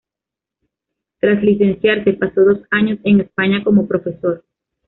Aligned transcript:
Tras 1.19 1.43
licenciarse, 1.43 2.13
pasó 2.13 2.43
dos 2.43 2.61
años 2.71 2.97
en 3.03 3.21
España 3.21 3.63
como 3.63 3.87
profesor. 3.87 4.43